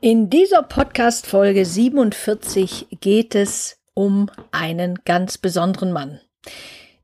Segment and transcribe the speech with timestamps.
[0.00, 6.20] In dieser Podcast-Folge 47 geht es um einen ganz besonderen Mann.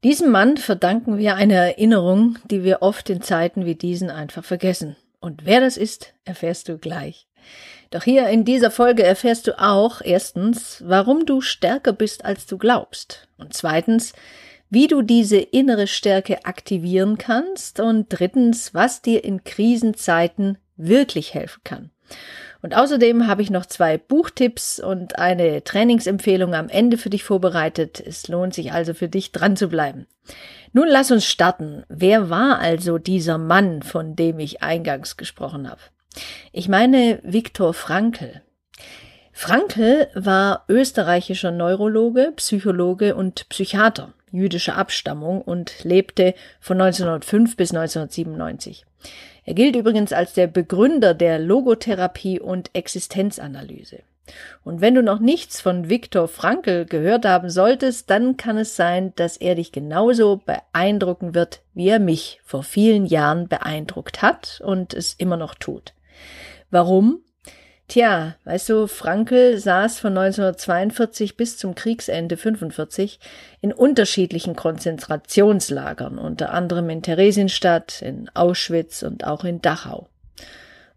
[0.05, 4.95] Diesem Mann verdanken wir eine Erinnerung, die wir oft in Zeiten wie diesen einfach vergessen.
[5.19, 7.27] Und wer das ist, erfährst du gleich.
[7.91, 12.59] Doch hier in dieser Folge erfährst du auch erstens, warum du stärker bist, als du
[12.59, 13.27] glaubst.
[13.39, 14.13] Und zweitens,
[14.71, 17.81] wie du diese innere Stärke aktivieren kannst.
[17.81, 21.91] Und drittens, was dir in Krisenzeiten wirklich helfen kann.
[22.65, 28.01] Und außerdem habe ich noch zwei Buchtipps und eine Trainingsempfehlung am Ende für dich vorbereitet.
[28.01, 30.07] Es lohnt sich also für dich dran zu bleiben.
[30.73, 31.85] Nun lass uns starten.
[31.91, 35.83] Wer war also dieser Mann, von dem ich eingangs gesprochen habe?
[36.53, 38.41] Ich meine Viktor Frankl.
[39.31, 48.85] Frankl war österreichischer Neurologe, Psychologe und Psychiater jüdischer Abstammung und lebte von 1905 bis 1997.
[49.45, 54.01] Er gilt übrigens als der Begründer der Logotherapie und Existenzanalyse.
[54.63, 59.13] Und wenn du noch nichts von Viktor Frankl gehört haben solltest, dann kann es sein,
[59.17, 64.95] dass er dich genauso beeindrucken wird, wie er mich vor vielen Jahren beeindruckt hat und
[64.95, 65.93] es immer noch tut.
[66.71, 67.24] Warum?
[67.87, 73.21] Tja, weißt du, Frankel saß von 1942 bis zum Kriegsende 45
[73.61, 80.09] in unterschiedlichen Konzentrationslagern, unter anderem in Theresienstadt, in Auschwitz und auch in Dachau.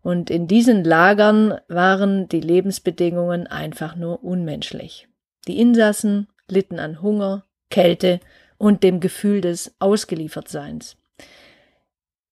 [0.01, 5.09] Und in diesen Lagern waren die Lebensbedingungen einfach nur unmenschlich.
[5.49, 8.21] Die Insassen litten an Hunger, Kälte
[8.57, 10.95] und dem Gefühl des Ausgeliefertseins.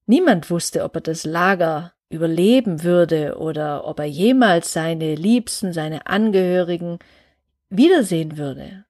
[0.06, 6.08] Niemand wusste, ob er das Lager überleben würde oder ob er jemals seine Liebsten, seine
[6.08, 7.00] Angehörigen
[7.70, 8.86] wiedersehen würde.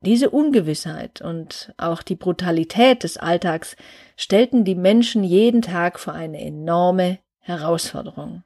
[0.00, 3.76] Diese Ungewissheit und auch die Brutalität des Alltags
[4.16, 8.42] stellten die Menschen jeden Tag vor eine enorme Herausforderung.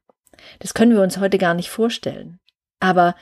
[0.58, 2.38] Das können wir uns heute gar nicht vorstellen.
[2.78, 3.14] Aber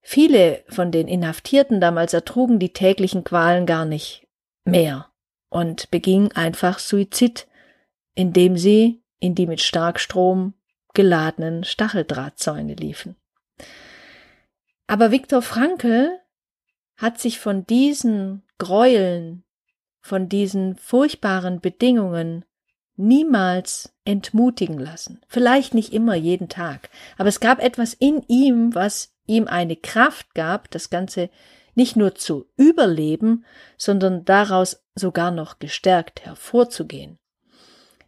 [0.00, 4.28] viele von den Inhaftierten damals ertrugen die täglichen Qualen gar nicht
[4.64, 5.08] mehr
[5.48, 7.48] und begingen einfach Suizid,
[8.14, 10.54] indem sie in die mit Starkstrom
[10.94, 13.16] geladenen Stacheldrahtzäune liefen.
[14.88, 16.18] Aber Viktor Frankl
[16.96, 19.44] hat sich von diesen Gräueln,
[20.00, 22.44] von diesen furchtbaren Bedingungen
[22.96, 25.20] niemals entmutigen lassen.
[25.28, 30.34] Vielleicht nicht immer jeden Tag, aber es gab etwas in ihm, was ihm eine Kraft
[30.34, 31.30] gab, das Ganze
[31.74, 33.44] nicht nur zu überleben,
[33.78, 37.18] sondern daraus sogar noch gestärkt hervorzugehen.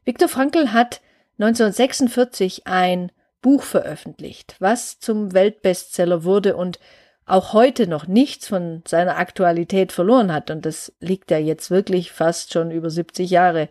[0.04, 1.00] Viktor Frankl hat
[1.38, 3.10] 1946 ein
[3.42, 6.78] Buch veröffentlicht, was zum Weltbestseller wurde und
[7.26, 10.50] auch heute noch nichts von seiner Aktualität verloren hat.
[10.50, 13.68] Und das liegt ja jetzt wirklich fast schon über 70 Jahre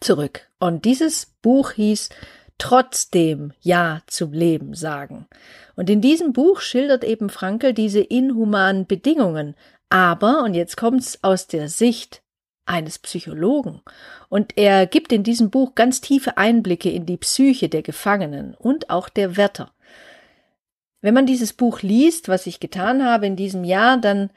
[0.00, 0.48] zurück.
[0.58, 2.08] Und dieses Buch hieß
[2.58, 5.26] Trotzdem Ja zum Leben sagen.
[5.74, 9.56] Und in diesem Buch schildert eben Frankel diese inhumanen Bedingungen,
[9.90, 12.22] aber, und jetzt kommt's aus der Sicht
[12.66, 13.82] eines Psychologen.
[14.28, 18.90] Und er gibt in diesem Buch ganz tiefe Einblicke in die Psyche der Gefangenen und
[18.90, 19.72] auch der Wärter.
[21.00, 24.30] Wenn man dieses Buch liest, was ich getan habe in diesem Jahr, dann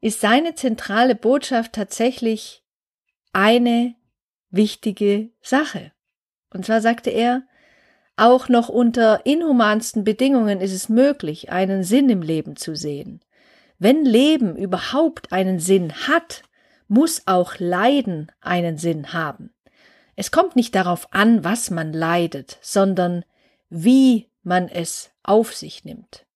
[0.00, 2.64] ist seine zentrale Botschaft tatsächlich
[3.32, 3.94] eine
[4.50, 5.92] wichtige Sache.
[6.52, 7.44] Und zwar sagte er,
[8.16, 13.20] auch noch unter inhumansten Bedingungen ist es möglich, einen Sinn im Leben zu sehen.
[13.78, 16.42] Wenn Leben überhaupt einen Sinn hat,
[16.92, 19.50] muss auch Leiden einen Sinn haben.
[20.14, 23.24] Es kommt nicht darauf an, was man leidet, sondern
[23.70, 26.26] wie man es auf sich nimmt.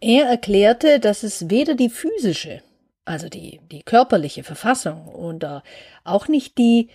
[0.00, 2.62] Er erklärte, dass es weder die physische,
[3.04, 5.62] also die, die körperliche Verfassung oder
[6.04, 6.88] auch nicht die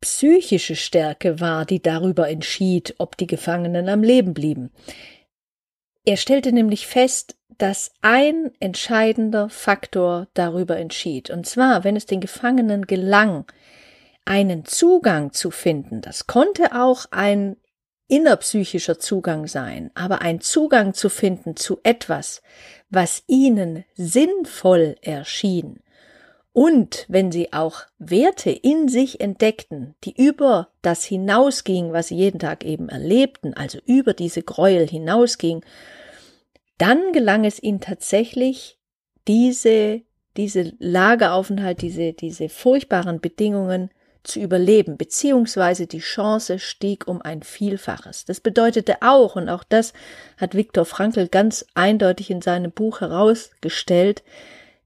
[0.00, 4.70] psychische Stärke war, die darüber entschied, ob die Gefangenen am Leben blieben.
[6.04, 11.28] Er stellte nämlich fest, dass ein entscheidender Faktor darüber entschied.
[11.28, 13.44] Und zwar, wenn es den Gefangenen gelang,
[14.24, 17.56] einen Zugang zu finden, das konnte auch ein
[18.08, 22.40] innerpsychischer Zugang sein, aber ein Zugang zu finden zu etwas,
[22.88, 25.80] was ihnen sinnvoll erschien
[26.52, 32.38] Und wenn sie auch Werte in sich entdeckten, die über das hinausgingen, was sie jeden
[32.38, 35.62] Tag eben erlebten, also über diese Gräuel hinausging,
[36.80, 38.78] dann gelang es ihnen tatsächlich,
[39.28, 40.00] diese,
[40.36, 43.90] diese Lageraufenthalt, diese, diese furchtbaren Bedingungen
[44.22, 48.24] zu überleben, beziehungsweise die Chance stieg um ein Vielfaches.
[48.24, 49.92] Das bedeutete auch, und auch das
[50.36, 54.22] hat Viktor Frankl ganz eindeutig in seinem Buch herausgestellt,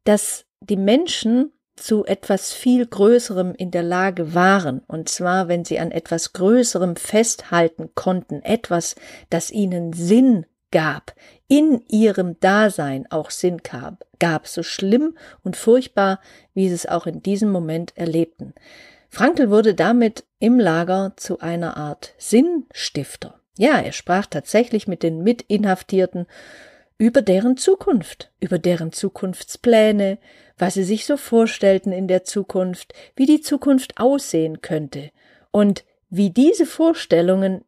[0.04, 5.80] dass die Menschen zu etwas viel Größerem in der Lage waren, und zwar wenn sie
[5.80, 8.94] an etwas Größerem festhalten konnten, etwas,
[9.30, 11.14] das ihnen Sinn gab,
[11.46, 16.20] in ihrem Dasein auch Sinn gab, gab, so schlimm und furchtbar,
[16.52, 18.54] wie sie es auch in diesem Moment erlebten.
[19.08, 23.40] Frankl wurde damit im Lager zu einer Art Sinnstifter.
[23.56, 26.26] Ja, er sprach tatsächlich mit den Mitinhaftierten
[26.98, 30.18] über deren Zukunft, über deren Zukunftspläne,
[30.58, 35.12] was sie sich so vorstellten in der Zukunft, wie die Zukunft aussehen könnte
[35.52, 37.64] und wie diese Vorstellungen,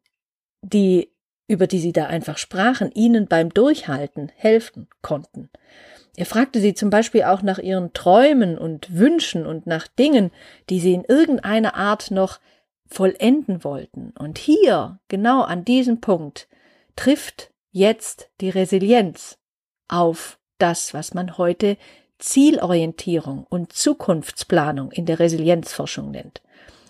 [0.63, 1.13] die
[1.49, 5.51] über die sie da einfach sprachen, ihnen beim Durchhalten helfen konnten.
[6.17, 10.31] Er fragte sie zum Beispiel auch nach ihren Träumen und Wünschen und nach Dingen,
[10.71, 12.41] die sie in irgendeiner Art noch
[12.87, 14.13] vollenden wollten.
[14.19, 16.49] Und hier, genau an diesem Punkt,
[16.95, 19.39] trifft jetzt die Resilienz
[19.89, 21.77] auf das, was man heute
[22.19, 26.41] Zielorientierung und Zukunftsplanung in der Resilienzforschung nennt.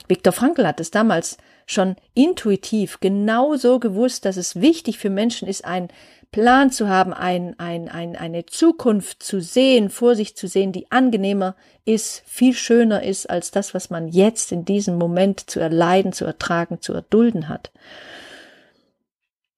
[0.06, 1.36] Viktor Frankl hat es damals
[1.66, 5.88] schon intuitiv genau so gewusst, dass es wichtig für Menschen ist, einen
[6.30, 10.90] Plan zu haben, ein, ein, ein, eine Zukunft zu sehen, vor sich zu sehen, die
[10.90, 16.12] angenehmer ist, viel schöner ist als das, was man jetzt in diesem Moment zu erleiden,
[16.12, 17.72] zu ertragen, zu erdulden hat.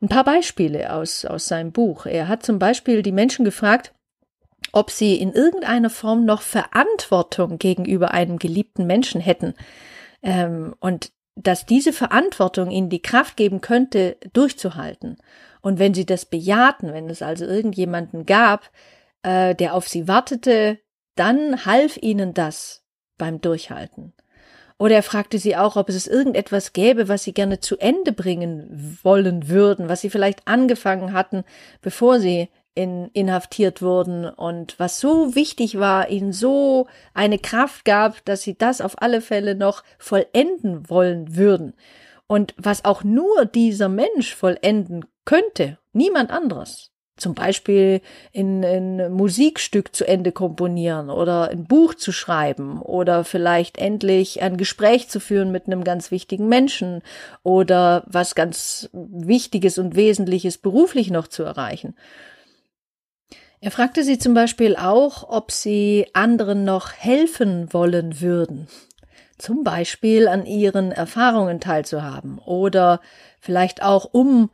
[0.01, 2.07] Ein paar Beispiele aus, aus seinem Buch.
[2.07, 3.93] Er hat zum Beispiel die Menschen gefragt,
[4.73, 9.55] ob sie in irgendeiner Form noch Verantwortung gegenüber einem geliebten Menschen hätten.
[10.23, 11.11] Ähm, und
[11.43, 15.19] dass diese Verantwortung ihnen die Kraft geben könnte, durchzuhalten.
[15.61, 18.71] Und wenn sie das bejahten, wenn es also irgendjemanden gab,
[19.23, 20.79] äh, der auf sie wartete,
[21.15, 22.85] dann half ihnen das
[23.19, 24.15] beim Durchhalten.
[24.79, 28.99] Oder er fragte sie auch, ob es irgendetwas gäbe, was sie gerne zu Ende bringen
[29.03, 31.45] wollen würden, was sie vielleicht angefangen hatten,
[31.83, 32.49] bevor sie
[32.79, 38.57] in, inhaftiert wurden und was so wichtig war, ihnen so eine Kraft gab, dass sie
[38.57, 41.75] das auf alle Fälle noch vollenden wollen würden.
[42.29, 49.93] Und was auch nur dieser Mensch vollenden könnte, niemand anderes zum Beispiel in ein Musikstück
[49.93, 55.51] zu Ende komponieren oder ein Buch zu schreiben oder vielleicht endlich ein Gespräch zu führen
[55.51, 57.03] mit einem ganz wichtigen Menschen
[57.43, 61.97] oder was ganz Wichtiges und Wesentliches beruflich noch zu erreichen.
[63.61, 68.69] Er fragte sie zum Beispiel auch, ob sie anderen noch helfen wollen würden,
[69.37, 73.01] zum Beispiel an ihren Erfahrungen teilzuhaben oder
[73.41, 74.51] vielleicht auch um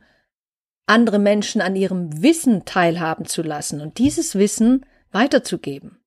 [0.87, 5.99] andere Menschen an ihrem Wissen teilhaben zu lassen und dieses Wissen weiterzugeben.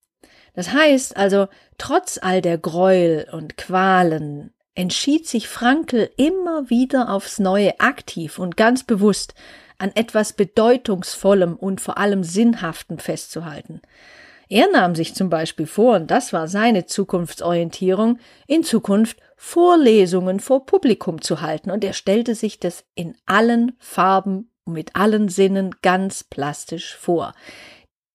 [0.55, 1.47] Das heißt also,
[1.79, 8.57] trotz all der Gräuel und Qualen entschied sich Frankl immer wieder aufs Neue aktiv und
[8.57, 9.35] ganz bewusst
[9.79, 13.81] an etwas Bedeutungsvollem und vor allem Sinnhaften festzuhalten.
[14.49, 20.67] Er nahm sich zum Beispiel vor, und das war seine Zukunftsorientierung, in Zukunft Vorlesungen vor
[20.67, 26.25] Publikum zu halten, und er stellte sich das in allen Farben mit allen Sinnen ganz
[26.25, 27.35] plastisch vor.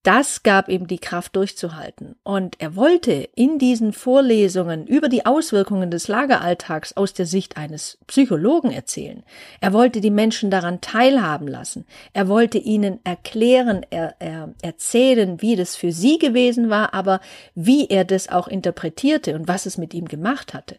[0.03, 2.17] Das gab ihm die Kraft durchzuhalten.
[2.23, 7.97] Und er wollte in diesen Vorlesungen über die Auswirkungen des Lageralltags aus der Sicht eines
[8.07, 9.23] Psychologen erzählen.
[9.61, 11.85] Er wollte die Menschen daran teilhaben lassen.
[12.11, 17.21] Er wollte ihnen erklären, er, er, erzählen, wie das für sie gewesen war, aber
[17.55, 20.75] wie er das auch interpretierte und was es mit ihm gemacht hatte.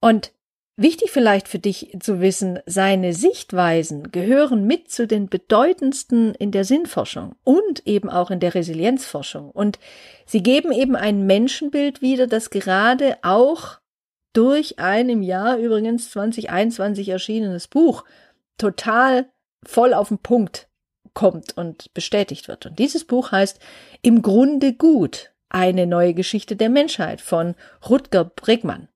[0.00, 0.32] Und
[0.78, 6.64] Wichtig vielleicht für dich zu wissen, seine Sichtweisen gehören mit zu den bedeutendsten in der
[6.64, 9.50] Sinnforschung und eben auch in der Resilienzforschung.
[9.50, 9.78] Und
[10.26, 13.78] sie geben eben ein Menschenbild wieder, das gerade auch
[14.34, 18.04] durch ein im Jahr übrigens 2021 erschienenes Buch
[18.58, 19.30] total
[19.64, 20.68] voll auf den Punkt
[21.14, 22.66] kommt und bestätigt wird.
[22.66, 23.60] Und dieses Buch heißt
[24.02, 27.54] Im Grunde gut, eine neue Geschichte der Menschheit von
[27.88, 28.88] Rutger Bregmann.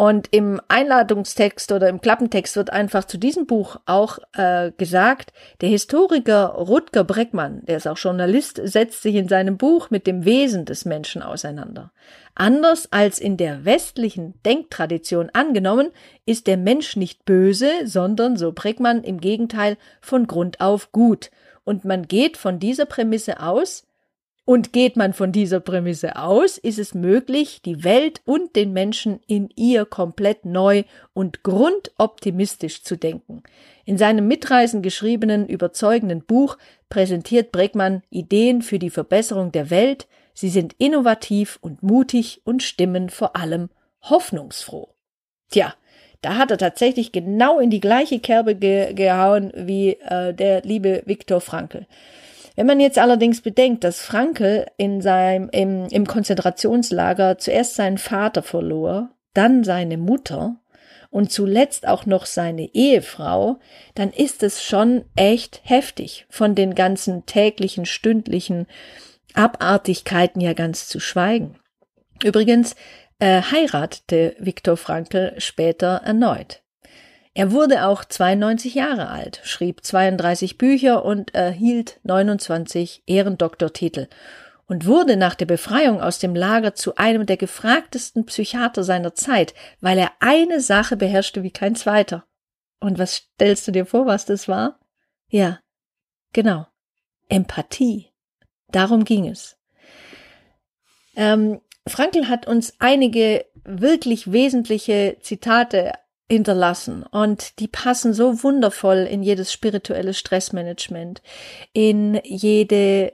[0.00, 5.70] Und im Einladungstext oder im Klappentext wird einfach zu diesem Buch auch äh, gesagt, der
[5.70, 10.66] Historiker Rutger Breckmann, der ist auch Journalist, setzt sich in seinem Buch mit dem Wesen
[10.66, 11.90] des Menschen auseinander.
[12.36, 15.90] Anders als in der westlichen Denktradition angenommen,
[16.26, 21.32] ist der Mensch nicht böse, sondern, so Breckmann, im Gegenteil von Grund auf gut.
[21.64, 23.87] Und man geht von dieser Prämisse aus,
[24.48, 29.20] Und geht man von dieser Prämisse aus, ist es möglich, die Welt und den Menschen
[29.26, 33.42] in ihr komplett neu und grundoptimistisch zu denken.
[33.84, 36.56] In seinem mitreißend geschriebenen, überzeugenden Buch
[36.88, 40.08] präsentiert Bregmann Ideen für die Verbesserung der Welt.
[40.32, 43.68] Sie sind innovativ und mutig und stimmen vor allem
[44.00, 44.88] hoffnungsfroh.
[45.50, 45.74] Tja,
[46.22, 51.02] da hat er tatsächlich genau in die gleiche Kerbe ge gehauen wie äh, der liebe
[51.04, 51.86] Viktor Frankl.
[52.58, 58.42] Wenn man jetzt allerdings bedenkt, dass Frankel in seinem, im, im Konzentrationslager zuerst seinen Vater
[58.42, 60.56] verlor, dann seine Mutter
[61.08, 63.60] und zuletzt auch noch seine Ehefrau,
[63.94, 68.66] dann ist es schon echt heftig, von den ganzen täglichen, stündlichen
[69.34, 71.60] Abartigkeiten ja ganz zu schweigen.
[72.24, 72.74] Übrigens
[73.20, 76.64] äh, heiratete Viktor Frankl später erneut.
[77.38, 84.08] Er wurde auch 92 Jahre alt, schrieb 32 Bücher und erhielt 29 Ehrendoktortitel
[84.66, 89.54] und wurde nach der Befreiung aus dem Lager zu einem der gefragtesten Psychiater seiner Zeit,
[89.80, 92.24] weil er eine Sache beherrschte wie kein zweiter.
[92.80, 94.80] Und was stellst du dir vor, was das war?
[95.28, 95.60] Ja,
[96.32, 96.66] genau.
[97.28, 98.10] Empathie.
[98.72, 99.56] Darum ging es.
[101.14, 105.92] Ähm, Frankl hat uns einige wirklich wesentliche Zitate
[106.30, 111.22] hinterlassen und die passen so wundervoll in jedes spirituelle Stressmanagement,
[111.72, 113.12] in jede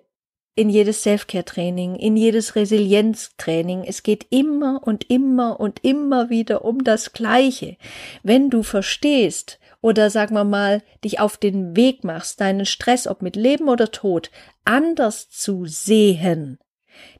[0.56, 3.82] in jedes Selfcare-Training, in jedes Resilienztraining.
[3.84, 7.76] Es geht immer und immer und immer wieder um das Gleiche.
[8.22, 13.20] Wenn du verstehst oder sagen wir mal, dich auf den Weg machst, deinen Stress, ob
[13.20, 14.30] mit Leben oder Tod,
[14.64, 16.58] anders zu sehen,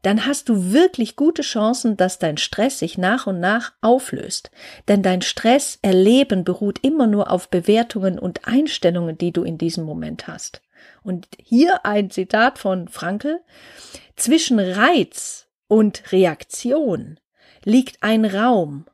[0.03, 4.51] dann hast du wirklich gute Chancen, dass dein Stress sich nach und nach auflöst.
[4.89, 10.29] Denn dein Stresserleben beruht immer nur auf Bewertungen und Einstellungen, die du in diesem Moment
[10.29, 10.63] hast.
[11.03, 13.41] Und hier ein Zitat von Frankel.
[14.17, 17.19] Zwischen Reiz und Reaktion
[17.65, 18.87] liegt ein Raum.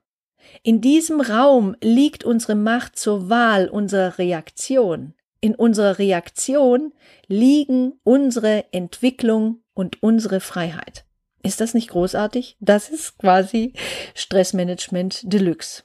[0.62, 5.14] In diesem Raum liegt unsere Macht zur Wahl unserer Reaktion.
[5.40, 6.92] In unserer Reaktion
[7.26, 11.06] liegen unsere Entwicklung und unsere Freiheit.
[11.42, 12.58] Ist das nicht großartig?
[12.60, 13.72] Das ist quasi
[14.14, 15.84] Stressmanagement Deluxe.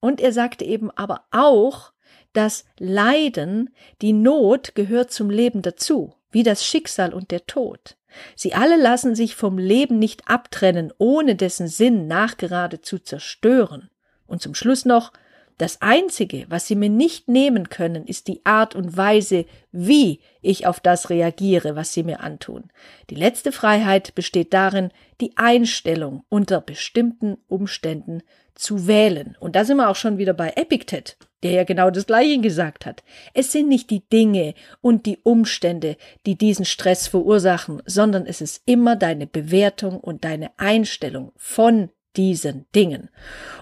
[0.00, 1.92] Und er sagte eben aber auch,
[2.32, 3.70] dass Leiden,
[4.02, 7.96] die Not gehört zum Leben dazu, wie das Schicksal und der Tod.
[8.34, 13.90] Sie alle lassen sich vom Leben nicht abtrennen, ohne dessen Sinn nachgerade zu zerstören.
[14.26, 15.12] Und zum Schluss noch,
[15.60, 20.66] das Einzige, was Sie mir nicht nehmen können, ist die Art und Weise, wie ich
[20.66, 22.70] auf das reagiere, was Sie mir antun.
[23.10, 24.90] Die letzte Freiheit besteht darin,
[25.20, 28.22] die Einstellung unter bestimmten Umständen
[28.54, 29.36] zu wählen.
[29.38, 32.86] Und da sind wir auch schon wieder bei Epictet, der ja genau das Gleiche gesagt
[32.86, 33.02] hat.
[33.34, 38.62] Es sind nicht die Dinge und die Umstände, die diesen Stress verursachen, sondern es ist
[38.64, 43.10] immer deine Bewertung und deine Einstellung von diesen Dingen.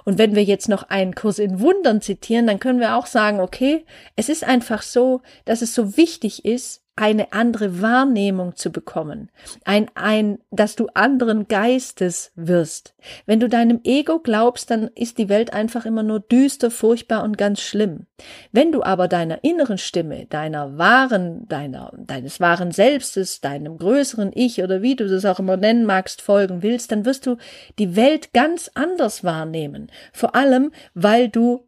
[0.05, 3.41] Und wenn wir jetzt noch einen Kurs in Wundern zitieren, dann können wir auch sagen,
[3.41, 3.85] okay,
[4.17, 9.31] es ist einfach so, dass es so wichtig ist, eine andere Wahrnehmung zu bekommen,
[9.65, 12.95] ein, ein, dass du anderen Geistes wirst.
[13.25, 17.39] Wenn du deinem Ego glaubst, dann ist die Welt einfach immer nur düster, furchtbar und
[17.39, 18.07] ganz schlimm.
[18.51, 24.61] Wenn du aber deiner inneren Stimme, deiner wahren, deiner, deines wahren Selbstes, deinem größeren Ich
[24.61, 27.37] oder wie du das auch immer nennen magst, folgen willst, dann wirst du
[27.79, 29.93] die Welt ganz anders wahrnehmen.
[30.13, 31.68] Vor allem, weil du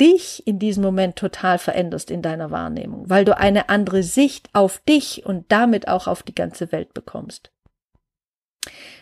[0.00, 4.80] dich in diesem Moment total veränderst in deiner Wahrnehmung, weil du eine andere Sicht auf
[4.80, 7.50] dich und damit auch auf die ganze Welt bekommst.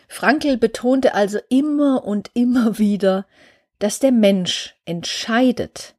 [0.07, 3.25] Frankl betonte also immer und immer wieder,
[3.79, 5.95] dass der Mensch entscheidet,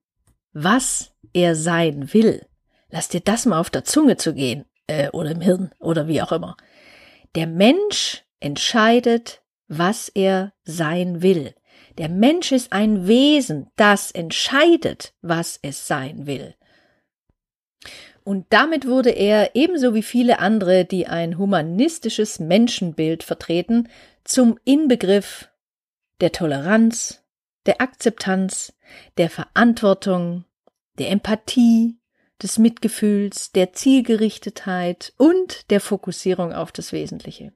[0.53, 2.47] was er sein will.
[2.91, 6.23] Lass dir das mal auf der Zunge zu gehen, äh, oder im Hirn, oder wie
[6.23, 6.57] auch immer.
[7.35, 11.55] Der Mensch entscheidet, was er sein will.
[11.99, 16.55] Der Mensch ist ein Wesen, das entscheidet, was es sein will.
[18.25, 23.89] Und damit wurde er, ebenso wie viele andere, die ein humanistisches Menschenbild vertreten,
[24.25, 25.51] zum Inbegriff
[26.21, 27.23] der Toleranz,
[27.67, 28.73] der Akzeptanz,
[29.19, 30.45] der Verantwortung,
[30.99, 31.99] der Empathie,
[32.43, 37.53] des Mitgefühls, der Zielgerichtetheit und der Fokussierung auf das Wesentliche.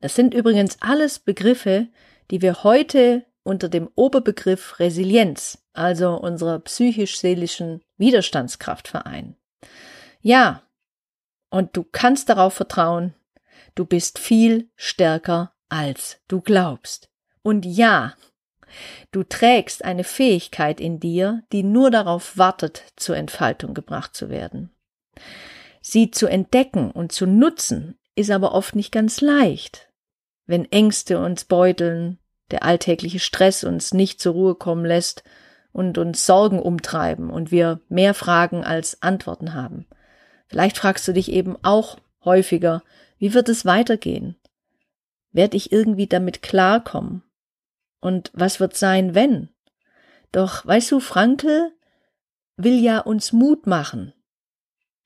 [0.00, 1.88] Das sind übrigens alles Begriffe,
[2.30, 9.36] die wir heute unter dem Oberbegriff Resilienz, also unserer psychisch-seelischen Widerstandskraft vereinen.
[10.20, 10.62] Ja,
[11.50, 13.14] und du kannst darauf vertrauen,
[13.74, 17.10] du bist viel stärker, als du glaubst.
[17.42, 18.14] Und ja,
[19.10, 24.70] du trägst eine Fähigkeit in dir, die nur darauf wartet, zur Entfaltung gebracht zu werden.
[25.80, 29.90] Sie zu entdecken und zu nutzen ist aber oft nicht ganz leicht.
[30.46, 32.18] Wenn Ängste uns beuteln,
[32.52, 35.24] der alltägliche Stress uns nicht zur Ruhe kommen lässt
[35.72, 39.86] und uns Sorgen umtreiben und wir mehr Fragen als Antworten haben.
[40.46, 42.82] Vielleicht fragst du dich eben auch häufiger,
[43.18, 44.36] wie wird es weitergehen?
[45.32, 47.22] Werde ich irgendwie damit klarkommen?
[48.00, 49.48] Und was wird sein, wenn?
[50.30, 51.72] Doch weißt du, Frankel
[52.56, 54.12] will ja uns Mut machen.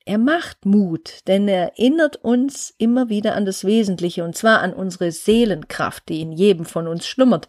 [0.08, 4.72] Er macht Mut, denn er erinnert uns immer wieder an das Wesentliche, und zwar an
[4.72, 7.48] unsere Seelenkraft, die in jedem von uns schlummert.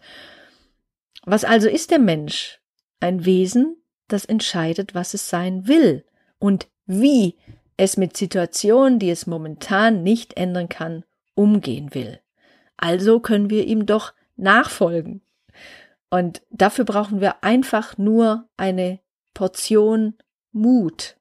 [1.24, 2.60] Was also ist der Mensch?
[2.98, 3.76] Ein Wesen,
[4.08, 6.04] das entscheidet, was es sein will
[6.40, 7.36] und wie
[7.76, 11.04] es mit Situationen, die es momentan nicht ändern kann,
[11.36, 12.18] umgehen will.
[12.76, 15.22] Also können wir ihm doch nachfolgen.
[16.10, 18.98] Und dafür brauchen wir einfach nur eine
[19.32, 20.14] Portion
[20.50, 21.17] Mut.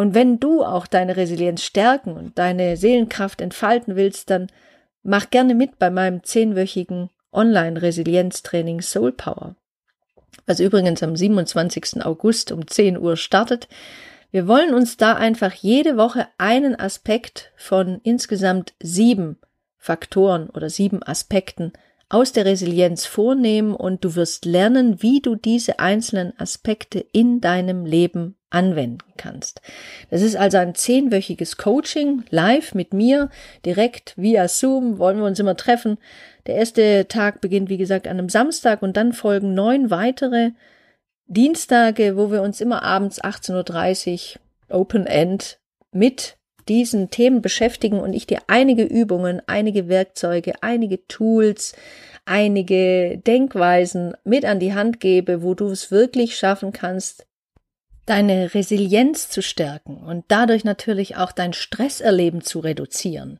[0.00, 4.46] Und wenn du auch deine Resilienz stärken und deine Seelenkraft entfalten willst, dann
[5.02, 9.56] mach gerne mit bei meinem zehnwöchigen Online-Resilienztraining Soul Power,
[10.46, 12.02] was übrigens am 27.
[12.02, 13.68] August um 10 Uhr startet.
[14.30, 19.36] Wir wollen uns da einfach jede Woche einen Aspekt von insgesamt sieben
[19.76, 21.74] Faktoren oder sieben Aspekten
[22.08, 27.84] aus der Resilienz vornehmen und du wirst lernen, wie du diese einzelnen Aspekte in deinem
[27.84, 29.62] Leben anwenden kannst.
[30.10, 33.30] Das ist also ein zehnwöchiges Coaching live mit mir,
[33.64, 35.98] direkt via Zoom, wollen wir uns immer treffen.
[36.46, 40.50] Der erste Tag beginnt, wie gesagt, an einem Samstag und dann folgen neun weitere
[41.26, 44.36] Dienstage, wo wir uns immer abends 18.30
[44.68, 45.58] Uhr Open End
[45.92, 46.36] mit
[46.68, 51.74] diesen Themen beschäftigen und ich dir einige Übungen, einige Werkzeuge, einige Tools,
[52.24, 57.26] einige Denkweisen mit an die Hand gebe, wo du es wirklich schaffen kannst,
[58.10, 63.38] deine Resilienz zu stärken und dadurch natürlich auch dein Stresserleben zu reduzieren.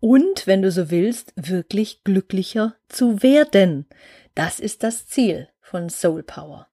[0.00, 3.86] Und, wenn du so willst, wirklich glücklicher zu werden.
[4.34, 6.66] Das ist das Ziel von Soul Power.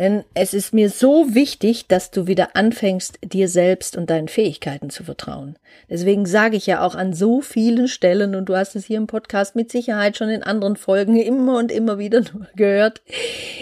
[0.00, 4.88] Denn es ist mir so wichtig, dass du wieder anfängst, dir selbst und deinen Fähigkeiten
[4.88, 5.58] zu vertrauen.
[5.90, 9.06] Deswegen sage ich ja auch an so vielen Stellen, und du hast es hier im
[9.06, 12.22] Podcast mit Sicherheit schon in anderen Folgen immer und immer wieder
[12.56, 13.02] gehört,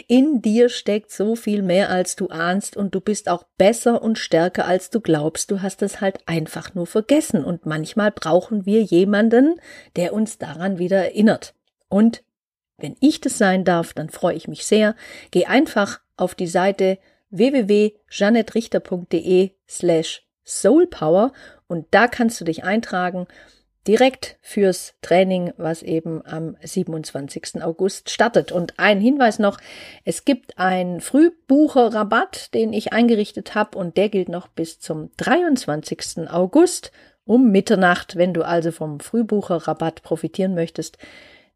[0.07, 4.17] in dir steckt so viel mehr, als du ahnst, und du bist auch besser und
[4.17, 5.51] stärker, als du glaubst.
[5.51, 7.45] Du hast es halt einfach nur vergessen.
[7.45, 9.61] Und manchmal brauchen wir jemanden,
[9.97, 11.55] der uns daran wieder erinnert.
[11.89, 12.23] Und
[12.77, 14.95] wenn ich das sein darf, dann freue ich mich sehr.
[15.33, 16.99] Geh einfach auf die Seite
[17.31, 21.33] www.janettrichter.de slash soulpower
[21.67, 23.27] und da kannst du dich eintragen
[23.89, 27.63] direkt fürs Training, was eben am 27.
[27.63, 28.53] August startet.
[28.53, 29.59] Und ein Hinweis noch,
[30.05, 36.31] es gibt einen Frühbucherrabatt, den ich eingerichtet habe und der gilt noch bis zum 23.
[36.31, 36.93] August
[37.25, 38.17] um Mitternacht.
[38.17, 40.99] Wenn du also vom Frühbucherrabatt profitieren möchtest,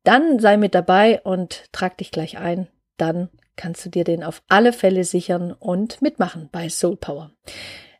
[0.03, 2.66] dann sei mit dabei und trag dich gleich ein.
[2.96, 7.31] Dann kannst du dir den auf alle Fälle sichern und mitmachen bei Soul Power.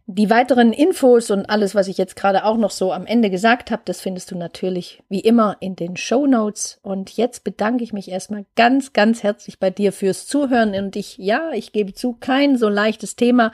[0.07, 3.71] Die weiteren Infos und alles, was ich jetzt gerade auch noch so am Ende gesagt
[3.71, 6.81] habe, das findest du natürlich wie immer in den Show Notes.
[6.83, 10.75] Und jetzt bedanke ich mich erstmal ganz, ganz herzlich bei dir fürs Zuhören.
[10.75, 13.53] Und ich, ja, ich gebe zu, kein so leichtes Thema.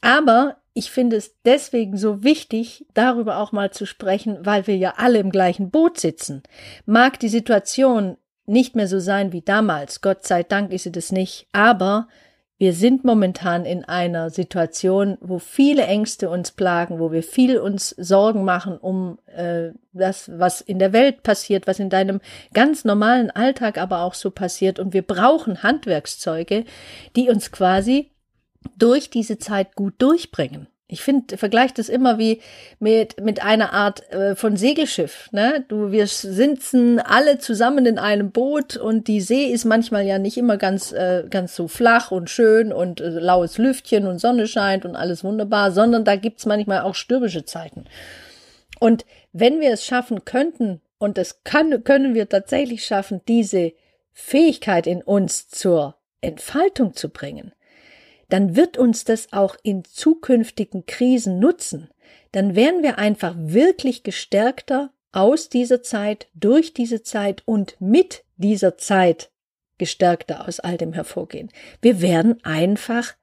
[0.00, 4.94] Aber ich finde es deswegen so wichtig, darüber auch mal zu sprechen, weil wir ja
[4.96, 6.42] alle im gleichen Boot sitzen.
[6.86, 10.00] Mag die Situation nicht mehr so sein wie damals.
[10.00, 11.46] Gott sei Dank ist sie das nicht.
[11.52, 12.08] Aber
[12.58, 17.90] wir sind momentan in einer Situation, wo viele Ängste uns plagen, wo wir viel uns
[17.90, 22.20] Sorgen machen um äh, das, was in der Welt passiert, was in deinem
[22.54, 24.78] ganz normalen Alltag aber auch so passiert.
[24.78, 26.64] Und wir brauchen Handwerkszeuge,
[27.14, 28.10] die uns quasi
[28.78, 30.66] durch diese Zeit gut durchbringen.
[30.88, 32.40] Ich finde, vergleich das immer wie
[32.78, 35.28] mit, mit einer Art äh, von Segelschiff.
[35.32, 35.64] Ne?
[35.66, 40.36] Du, wir sitzen alle zusammen in einem Boot und die See ist manchmal ja nicht
[40.36, 44.84] immer ganz, äh, ganz so flach und schön und äh, laues Lüftchen und Sonne scheint
[44.84, 47.86] und alles wunderbar, sondern da gibt's manchmal auch stürmische Zeiten.
[48.78, 53.72] Und wenn wir es schaffen könnten, und das kann, können wir tatsächlich schaffen, diese
[54.12, 57.52] Fähigkeit in uns zur Entfaltung zu bringen,
[58.28, 61.90] dann wird uns das auch in zukünftigen Krisen nutzen.
[62.32, 68.76] Dann werden wir einfach wirklich gestärkter aus dieser Zeit, durch diese Zeit und mit dieser
[68.76, 69.30] Zeit
[69.78, 71.50] gestärkter aus all dem hervorgehen.
[71.80, 73.14] Wir werden einfach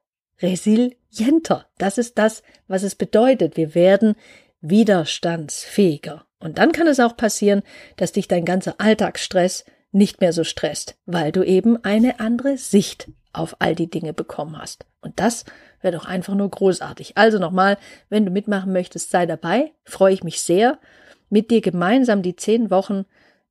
[0.41, 1.67] resilienter.
[1.77, 3.57] Das ist das, was es bedeutet.
[3.57, 4.15] Wir werden
[4.61, 6.25] widerstandsfähiger.
[6.39, 7.63] Und dann kann es auch passieren,
[7.95, 13.09] dass dich dein ganzer Alltagsstress nicht mehr so stresst, weil du eben eine andere Sicht
[13.33, 14.85] auf all die Dinge bekommen hast.
[15.01, 15.45] Und das
[15.81, 17.17] wäre doch einfach nur großartig.
[17.17, 17.77] Also nochmal,
[18.09, 20.79] wenn du mitmachen möchtest, sei dabei, freue ich mich sehr.
[21.29, 23.05] mit dir gemeinsam die zehn Wochen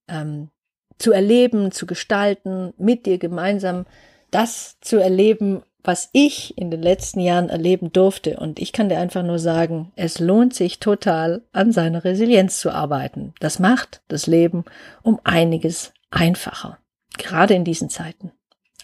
[0.06, 0.50] ähm,
[0.98, 3.86] zu erleben, zu gestalten, mit dir gemeinsam
[4.30, 8.36] das zu erleben, was ich in den letzten Jahren erleben durfte.
[8.38, 12.70] Und ich kann dir einfach nur sagen, es lohnt sich total, an seiner Resilienz zu
[12.70, 13.34] arbeiten.
[13.40, 14.64] Das macht das Leben
[15.02, 16.78] um einiges einfacher.
[17.18, 18.30] Gerade in diesen Zeiten.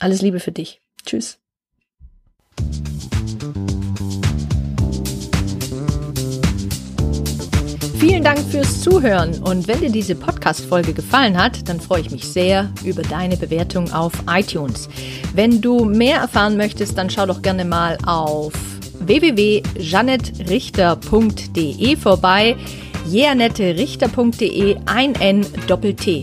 [0.01, 0.83] Alles Liebe für dich.
[1.05, 1.39] Tschüss.
[7.99, 12.25] Vielen Dank fürs Zuhören und wenn dir diese Podcast-Folge gefallen hat, dann freue ich mich
[12.25, 14.89] sehr über deine Bewertung auf iTunes.
[15.35, 18.53] Wenn du mehr erfahren möchtest, dann schau doch gerne mal auf
[19.01, 22.57] www.janettrichter.de vorbei.
[23.11, 26.23] jeanetterichter.de ein N Doppel T.